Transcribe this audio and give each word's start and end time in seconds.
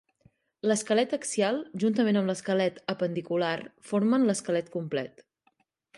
L'esquelet 0.69 1.11
axial 1.17 1.59
juntament 1.83 2.19
amb 2.21 2.31
l'esquelet 2.33 2.81
apendicular 2.95 3.55
formen 3.91 4.29
l'esquelet 4.31 4.73
complet. 4.79 5.27